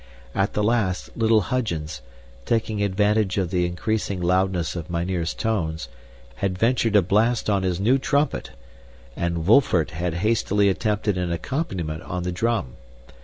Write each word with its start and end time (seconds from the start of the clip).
At 0.33 0.53
the 0.53 0.63
last, 0.63 1.15
little 1.15 1.41
Huygens, 1.41 2.01
taking 2.47 2.81
advantage 2.81 3.37
of 3.37 3.51
the 3.51 3.67
increasing 3.67 4.19
loudness 4.19 4.75
of 4.75 4.89
mynheer's 4.89 5.35
tones, 5.35 5.89
had 6.37 6.57
ventured 6.57 6.95
a 6.95 7.03
blast 7.03 7.51
on 7.51 7.61
his 7.61 7.79
new 7.79 7.99
trumpet, 7.99 8.49
and 9.15 9.45
Wolfert 9.45 9.91
had 9.91 10.15
hastily 10.25 10.69
attempted 10.69 11.19
an 11.19 11.31
accompaniment 11.31 12.01
on 12.01 12.23
the 12.23 12.31
drum. 12.31 12.77